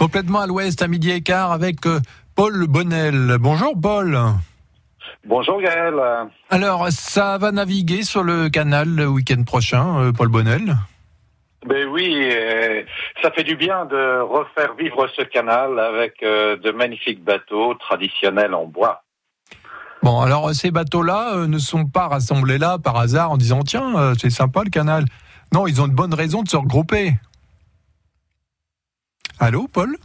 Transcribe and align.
Complètement 0.00 0.40
à 0.40 0.46
l'ouest, 0.46 0.80
à 0.80 0.88
midi 0.88 1.10
et 1.10 1.20
quart, 1.20 1.52
avec 1.52 1.84
euh, 1.84 2.00
Paul 2.34 2.66
Bonnel. 2.66 3.36
Bonjour 3.38 3.74
Paul. 3.80 4.18
Bonjour 5.26 5.60
Gaël. 5.60 5.94
Alors, 6.48 6.88
ça 6.88 7.36
va 7.36 7.52
naviguer 7.52 8.02
sur 8.02 8.22
le 8.22 8.48
canal 8.48 8.88
le 8.88 9.06
week-end 9.06 9.42
prochain, 9.42 10.00
euh, 10.00 10.12
Paul 10.12 10.28
Bonnel? 10.28 10.74
Ben 11.66 11.86
oui, 11.88 12.30
euh, 12.32 12.82
ça 13.22 13.30
fait 13.30 13.44
du 13.44 13.56
bien 13.56 13.84
de 13.84 14.20
refaire 14.22 14.74
vivre 14.74 15.06
ce 15.14 15.20
canal 15.20 15.78
avec 15.78 16.22
de 16.22 16.70
magnifiques 16.70 17.22
bateaux 17.22 17.74
traditionnels 17.74 18.54
en 18.54 18.64
bois. 18.64 19.02
Bon, 20.02 20.22
alors 20.22 20.54
ces 20.54 20.70
bateaux-là 20.70 21.46
ne 21.46 21.58
sont 21.58 21.84
pas 21.84 22.08
rassemblés 22.08 22.56
là 22.56 22.78
par 22.78 22.96
hasard 22.96 23.32
en 23.32 23.36
disant 23.36 23.60
tiens, 23.60 24.14
c'est 24.18 24.30
sympa 24.30 24.62
le 24.64 24.70
canal. 24.70 25.04
Non, 25.52 25.66
ils 25.66 25.80
ont 25.80 25.86
une 25.86 25.94
bonne 25.94 26.14
raison 26.14 26.42
de 26.42 26.48
se 26.48 26.56
regrouper. 26.56 27.16
Allô, 29.38 29.66
Paul? 29.68 29.96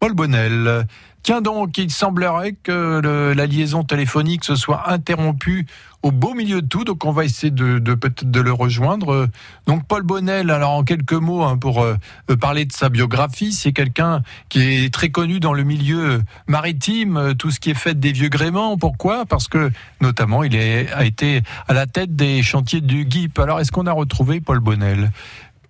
Paul 0.00 0.14
Bonnel. 0.14 0.86
Tiens 1.22 1.42
donc, 1.42 1.76
il 1.76 1.90
semblerait 1.90 2.56
que 2.62 3.32
la 3.36 3.46
liaison 3.46 3.84
téléphonique 3.84 4.44
se 4.44 4.56
soit 4.56 4.90
interrompue 4.90 5.66
au 6.02 6.12
beau 6.12 6.32
milieu 6.32 6.62
de 6.62 6.66
tout, 6.66 6.84
donc 6.84 7.04
on 7.04 7.12
va 7.12 7.26
essayer 7.26 7.50
de, 7.50 7.78
de 7.78 7.92
peut-être 7.92 8.30
de 8.30 8.40
le 8.40 8.52
rejoindre. 8.52 9.28
Donc 9.66 9.86
Paul 9.86 10.02
Bonnel, 10.02 10.50
alors 10.50 10.70
en 10.70 10.82
quelques 10.82 11.12
mots 11.12 11.42
hein, 11.42 11.58
pour 11.58 11.82
euh, 11.82 11.96
parler 12.40 12.64
de 12.64 12.72
sa 12.72 12.88
biographie, 12.88 13.52
c'est 13.52 13.72
quelqu'un 13.72 14.22
qui 14.48 14.62
est 14.62 14.94
très 14.94 15.10
connu 15.10 15.40
dans 15.40 15.52
le 15.52 15.62
milieu 15.62 16.22
maritime, 16.46 17.18
euh, 17.18 17.34
tout 17.34 17.50
ce 17.50 17.60
qui 17.60 17.68
est 17.68 17.74
fait 17.74 18.00
des 18.00 18.12
vieux 18.12 18.30
gréments. 18.30 18.78
Pourquoi? 18.78 19.26
Parce 19.26 19.46
que 19.46 19.70
notamment 20.00 20.42
il 20.42 20.56
a 20.56 21.04
été 21.04 21.42
à 21.68 21.74
la 21.74 21.86
tête 21.86 22.16
des 22.16 22.42
chantiers 22.42 22.80
du 22.80 23.06
GIP. 23.06 23.38
Alors 23.38 23.60
est-ce 23.60 23.70
qu'on 23.70 23.86
a 23.86 23.92
retrouvé 23.92 24.40
Paul 24.40 24.60
Bonnel? 24.60 25.12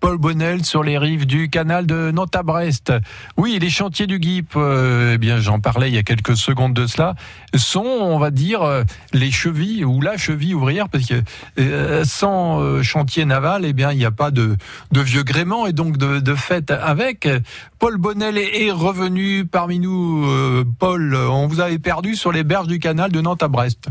Paul 0.01 0.17
Bonnel 0.17 0.65
sur 0.65 0.83
les 0.83 0.97
rives 0.97 1.27
du 1.27 1.51
canal 1.51 1.87
de 1.87 2.11
Nantes 2.11 2.35
à 2.35 2.43
Brest. 2.43 2.93
Oui, 3.37 3.59
les 3.61 3.69
chantiers 3.69 4.07
du 4.07 4.19
GIP, 4.21 4.57
euh, 4.57 5.13
eh 5.15 5.19
bien 5.19 5.39
j'en 5.39 5.61
parlais 5.61 5.89
il 5.89 5.95
y 5.95 5.99
a 5.99 6.03
quelques 6.03 6.37
secondes 6.37 6.73
de 6.73 6.87
cela, 6.87 7.15
sont, 7.55 7.85
on 7.85 8.19
va 8.19 8.31
dire, 8.31 8.63
euh, 8.63 8.83
les 9.13 9.31
chevilles 9.31 9.85
ou 9.85 10.01
la 10.01 10.17
cheville 10.17 10.55
ouvrière, 10.55 10.89
parce 10.89 11.07
que 11.07 11.23
euh, 11.59 12.05
sans 12.05 12.83
chantier 12.83 13.27
naval, 13.27 13.67
eh 13.67 13.75
bien 13.75 13.93
il 13.93 13.99
n'y 13.99 14.07
a 14.07 14.11
pas 14.11 14.31
de, 14.31 14.57
vieux 14.91 15.23
gréement 15.23 15.67
et 15.67 15.73
donc 15.73 15.99
de, 15.99 16.19
de 16.19 16.35
avec. 16.73 17.29
Paul 17.79 17.99
Bonnel 17.99 18.39
est, 18.39 18.71
revenu 18.71 19.45
parmi 19.45 19.79
nous. 19.79 20.65
Paul, 20.79 21.15
on 21.15 21.47
vous 21.47 21.61
avait 21.61 21.79
perdu 21.79 22.15
sur 22.15 22.33
les 22.33 22.45
berges 22.45 22.67
du 22.67 22.79
canal 22.79 23.13
de 23.13 23.21
Nantes 23.21 23.43
à 23.43 23.49
Brest. 23.49 23.89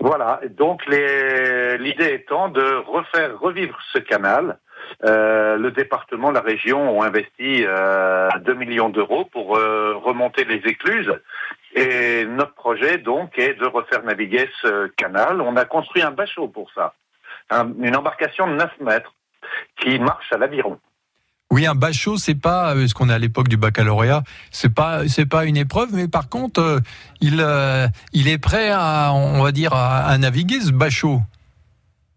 Voilà, 0.00 0.40
donc 0.56 0.80
l'idée 0.86 2.14
étant 2.14 2.48
de 2.48 2.62
refaire 2.86 3.38
revivre 3.40 3.76
ce 3.92 3.98
canal. 3.98 4.58
Euh, 5.04 5.56
le 5.56 5.70
département, 5.70 6.30
la 6.30 6.40
région 6.40 6.98
ont 6.98 7.02
investi 7.02 7.64
euh, 7.66 8.28
2 8.44 8.54
millions 8.54 8.88
d'euros 8.88 9.24
pour 9.32 9.56
euh, 9.56 9.94
remonter 10.02 10.44
les 10.44 10.56
écluses. 10.68 11.12
Et 11.74 12.24
notre 12.26 12.54
projet, 12.54 12.98
donc, 12.98 13.38
est 13.38 13.54
de 13.54 13.66
refaire 13.66 14.02
naviguer 14.02 14.48
ce 14.62 14.88
canal. 14.96 15.40
On 15.40 15.56
a 15.56 15.64
construit 15.64 16.02
un 16.02 16.10
bachot 16.10 16.48
pour 16.48 16.70
ça. 16.74 16.94
Un- 17.50 17.72
une 17.80 17.96
embarcation 17.96 18.46
de 18.48 18.54
9 18.54 18.70
mètres 18.80 19.14
qui 19.80 19.98
marche 19.98 20.32
à 20.32 20.38
l'aviron. 20.38 20.78
Oui, 21.50 21.64
un 21.66 21.74
bachot, 21.74 22.16
c'est 22.18 22.34
pas 22.34 22.74
euh, 22.74 22.86
ce 22.86 22.92
qu'on 22.94 23.08
a 23.08 23.14
à 23.14 23.18
l'époque 23.18 23.48
du 23.48 23.56
baccalauréat. 23.56 24.22
C'est 24.50 24.74
pas, 24.74 25.08
c'est 25.08 25.24
pas 25.26 25.44
une 25.46 25.56
épreuve, 25.56 25.88
mais 25.92 26.06
par 26.08 26.28
contre, 26.28 26.80
il, 27.22 27.42
il 28.12 28.28
est 28.28 28.38
prêt 28.38 28.70
à, 28.70 29.12
on 29.14 29.42
va 29.42 29.50
dire, 29.52 29.72
à, 29.72 29.98
à 30.06 30.18
naviguer 30.18 30.60
ce 30.60 30.72
bachot. 30.72 31.20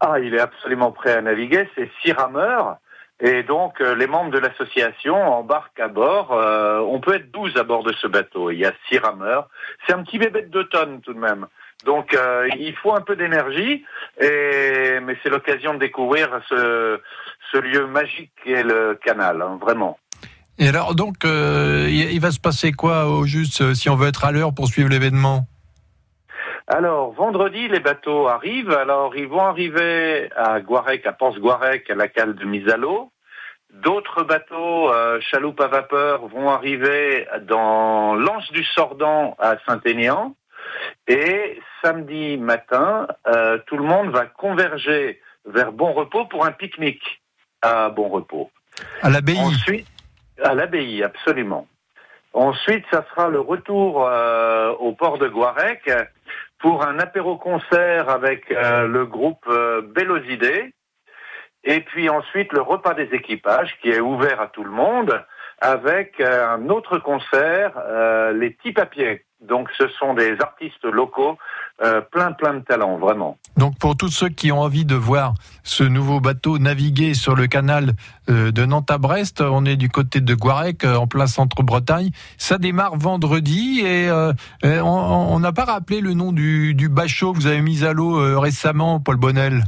Ah, 0.04 0.18
il 0.18 0.34
est 0.34 0.40
absolument 0.40 0.90
prêt 0.90 1.12
à 1.12 1.22
naviguer. 1.22 1.68
C'est 1.76 1.88
six 2.02 2.10
rameurs. 2.10 2.78
Et 3.20 3.44
donc, 3.44 3.80
euh, 3.80 3.94
les 3.94 4.08
membres 4.08 4.32
de 4.32 4.38
l'association 4.38 5.14
embarquent 5.14 5.78
à 5.78 5.86
bord. 5.86 6.32
Euh, 6.32 6.80
on 6.80 6.98
peut 6.98 7.14
être 7.14 7.30
12 7.30 7.56
à 7.56 7.62
bord 7.62 7.84
de 7.84 7.92
ce 7.92 8.08
bateau. 8.08 8.50
Il 8.50 8.58
y 8.58 8.66
a 8.66 8.72
six 8.88 8.98
rameurs. 8.98 9.48
C'est 9.86 9.92
un 9.92 10.02
petit 10.02 10.18
bébé 10.18 10.42
de 10.42 10.48
deux 10.48 10.64
tonnes 10.64 11.00
tout 11.02 11.14
de 11.14 11.20
même. 11.20 11.46
Donc, 11.84 12.14
euh, 12.14 12.48
il 12.58 12.74
faut 12.74 12.92
un 12.92 13.00
peu 13.00 13.14
d'énergie. 13.14 13.84
Et 14.20 14.98
mais 15.04 15.16
c'est 15.22 15.30
l'occasion 15.30 15.74
de 15.74 15.78
découvrir 15.78 16.40
ce, 16.48 16.98
lieu 17.54 17.86
magique 17.86 18.32
qu'est 18.44 18.64
le 18.64 18.98
canal, 19.04 19.40
hein, 19.40 19.56
vraiment. 19.60 20.00
Et 20.58 20.68
alors, 20.68 20.96
donc, 20.96 21.18
il, 21.22 22.20
va 22.20 22.32
se 22.32 22.40
passer 22.40 22.72
quoi 22.72 23.06
au 23.06 23.24
juste 23.24 23.74
si 23.74 23.88
on 23.88 23.94
veut 23.94 24.08
être 24.08 24.24
à 24.24 24.32
l'heure 24.32 24.52
pour 24.52 24.66
suivre 24.66 24.88
l'événement? 24.88 25.46
Alors, 26.68 27.12
vendredi, 27.12 27.68
les 27.68 27.80
bateaux 27.80 28.28
arrivent. 28.28 28.70
Alors, 28.70 29.16
ils 29.16 29.26
vont 29.26 29.44
arriver 29.44 30.30
à 30.36 30.60
Guarec, 30.60 31.06
à 31.06 31.12
Pense-Guarec, 31.12 31.90
à 31.90 31.94
la 31.94 32.08
cale 32.08 32.34
de 32.34 32.76
l'eau. 32.76 33.10
D'autres 33.72 34.22
bateaux, 34.22 34.92
euh, 34.92 35.18
chaloupes 35.20 35.60
à 35.60 35.66
vapeur, 35.66 36.26
vont 36.28 36.50
arriver 36.50 37.26
dans 37.42 38.14
l'Anse 38.14 38.50
du 38.52 38.64
Sordan 38.64 39.34
à 39.38 39.56
Saint-Aignan. 39.66 40.36
Et 41.08 41.58
samedi 41.82 42.36
matin, 42.36 43.08
euh, 43.26 43.58
tout 43.66 43.76
le 43.76 43.84
monde 43.84 44.10
va 44.10 44.26
converger 44.26 45.20
vers 45.46 45.72
Bon 45.72 45.92
Repos 45.92 46.26
pour 46.26 46.44
un 46.44 46.52
pique-nique 46.52 47.22
à 47.62 47.88
Bon 47.88 48.08
Repos. 48.08 48.50
À 49.00 49.10
l'abbaye. 49.10 49.38
Ensuite, 49.38 49.88
à 50.42 50.54
l'abbaye, 50.54 51.02
absolument. 51.02 51.66
Ensuite, 52.34 52.84
ça 52.90 53.04
sera 53.10 53.28
le 53.28 53.40
retour 53.40 54.06
euh, 54.06 54.72
au 54.78 54.92
port 54.92 55.18
de 55.18 55.28
Guarec 55.28 55.90
pour 56.62 56.86
un 56.86 56.98
apéro-concert 57.00 58.08
avec 58.08 58.50
euh, 58.52 58.86
le 58.86 59.04
groupe 59.04 59.46
euh. 59.48 60.72
Et 61.64 61.80
puis 61.80 62.08
ensuite, 62.08 62.52
le 62.52 62.62
repas 62.62 62.94
des 62.94 63.08
équipages 63.12 63.76
qui 63.82 63.90
est 63.90 64.00
ouvert 64.00 64.40
à 64.40 64.46
tout 64.46 64.64
le 64.64 64.70
monde 64.70 65.24
avec 65.60 66.20
euh, 66.20 66.48
un 66.48 66.68
autre 66.68 66.98
concert, 66.98 67.72
euh, 67.76 68.32
les 68.32 68.50
petits 68.50 68.72
papiers. 68.72 69.24
Donc, 69.40 69.70
ce 69.76 69.88
sont 69.88 70.14
des 70.14 70.40
artistes 70.40 70.84
locaux, 70.84 71.36
euh, 71.82 72.00
plein, 72.00 72.32
plein 72.32 72.54
de 72.54 72.60
talent, 72.60 72.96
vraiment. 72.98 73.38
Donc, 73.56 73.78
pour 73.78 73.96
tous 73.96 74.08
ceux 74.08 74.28
qui 74.28 74.50
ont 74.52 74.60
envie 74.60 74.84
de 74.84 74.94
voir 74.94 75.34
ce 75.62 75.84
nouveau 75.84 76.20
bateau 76.20 76.58
naviguer 76.58 77.14
sur 77.14 77.34
le 77.34 77.46
canal 77.46 77.92
euh, 78.30 78.50
de 78.50 78.64
Nantes 78.64 78.90
à 78.90 78.98
Brest, 78.98 79.40
on 79.40 79.64
est 79.64 79.76
du 79.76 79.88
côté 79.88 80.20
de 80.20 80.34
Guarec, 80.34 80.84
euh, 80.84 80.96
en 80.96 81.06
plein 81.06 81.26
centre-Bretagne. 81.26 82.10
Ça 82.38 82.58
démarre 82.58 82.96
vendredi 82.96 83.80
et 83.84 84.08
euh, 84.08 84.32
on 84.62 85.38
n'a 85.40 85.52
pas 85.52 85.64
rappelé 85.64 86.00
le 86.00 86.14
nom 86.14 86.32
du, 86.32 86.74
du 86.74 86.88
bachot 86.88 87.32
que 87.32 87.38
vous 87.38 87.46
avez 87.46 87.60
mis 87.60 87.84
à 87.84 87.92
l'eau 87.92 88.40
récemment, 88.40 89.00
Paul 89.00 89.16
Bonnel. 89.16 89.64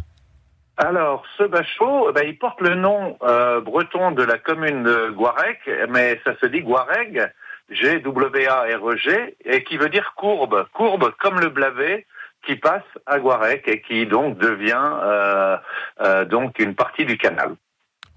Alors, 0.76 1.24
ce 1.38 1.44
bachot, 1.44 2.12
ben, 2.12 2.24
il 2.26 2.38
porte 2.38 2.60
le 2.60 2.74
nom 2.74 3.16
breton 3.64 4.12
de 4.12 4.22
la 4.22 4.38
commune 4.38 4.82
de 4.82 5.10
Guarec, 5.10 5.58
mais 5.90 6.20
ça 6.24 6.32
se 6.40 6.46
dit 6.46 6.62
Guareg, 6.62 7.30
G-W-A-R-E-G, 7.70 9.36
et 9.44 9.64
qui 9.64 9.76
veut 9.76 9.88
dire 9.88 10.12
courbe. 10.16 10.66
Courbe 10.72 11.12
comme 11.18 11.40
le 11.40 11.48
blavet 11.48 12.06
qui 12.46 12.56
passe 12.56 12.82
à 13.06 13.18
Guarec 13.18 13.66
et 13.66 13.80
qui 13.80 14.06
donc 14.06 14.38
devient 14.38 14.90
euh, 15.02 15.56
euh, 16.02 16.24
donc 16.24 16.58
une 16.58 16.74
partie 16.74 17.04
du 17.04 17.16
canal. 17.16 17.54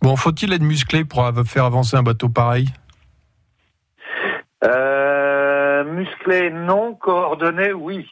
Bon, 0.01 0.15
faut-il 0.15 0.53
être 0.53 0.61
musclé 0.61 1.05
pour 1.05 1.31
faire 1.45 1.65
avancer 1.65 1.95
un 1.95 2.03
bateau 2.03 2.29
pareil? 2.29 2.67
Euh, 4.63 4.96
musclé, 5.97 6.49
non. 6.51 6.93
Coordonné, 6.95 7.73
oui. 7.73 8.07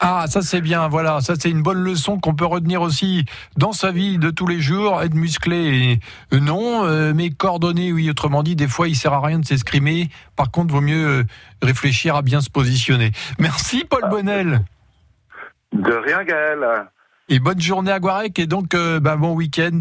Ah, 0.00 0.26
ça 0.28 0.42
c'est 0.42 0.60
bien, 0.60 0.88
voilà, 0.88 1.20
ça 1.20 1.34
c'est 1.38 1.50
une 1.50 1.62
bonne 1.62 1.82
leçon 1.82 2.18
qu'on 2.18 2.34
peut 2.34 2.44
retenir 2.44 2.82
aussi 2.82 3.24
dans 3.56 3.72
sa 3.72 3.90
vie 3.92 4.18
de 4.18 4.30
tous 4.30 4.46
les 4.46 4.60
jours, 4.60 5.02
être 5.02 5.14
musclé, 5.14 5.98
euh, 6.32 6.40
non, 6.40 6.84
euh, 6.84 7.12
mais 7.14 7.30
coordonné, 7.30 7.92
oui, 7.92 8.10
autrement 8.10 8.42
dit, 8.42 8.56
des 8.56 8.68
fois 8.68 8.88
il 8.88 8.94
sert 8.96 9.12
à 9.12 9.20
rien 9.20 9.38
de 9.38 9.44
s'escrimer, 9.44 10.08
par 10.36 10.50
contre, 10.50 10.72
vaut 10.74 10.80
mieux 10.80 11.06
euh, 11.20 11.24
réfléchir 11.62 12.16
à 12.16 12.22
bien 12.22 12.40
se 12.40 12.50
positionner. 12.50 13.12
Merci 13.38 13.84
Paul 13.88 14.08
Bonnel, 14.10 14.60
De 15.72 15.92
rien, 15.92 16.24
Gaël. 16.24 16.60
et 17.28 17.38
bonne 17.38 17.60
journée 17.60 17.92
à 17.92 17.98
Guarec, 18.00 18.38
et 18.38 18.46
donc 18.46 18.74
euh, 18.74 19.00
ben, 19.00 19.16
bon 19.16 19.34
week-end 19.34 19.78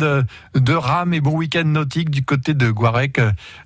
de 0.55 0.73
rame 0.73 1.13
et 1.13 1.19
bon 1.21 1.35
week-end 1.35 1.65
nautique 1.65 2.09
du 2.09 2.23
côté 2.23 2.53
de 2.53 2.69
Guarec, 2.71 3.19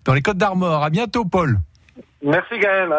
dans 0.06 0.14
les 0.14 0.22
Côtes 0.22 0.38
d'Armor. 0.38 0.84
À 0.84 0.90
bientôt 0.90 1.26
Paul. 1.26 1.60
Merci, 2.22 2.60
Gaël. 2.60 2.94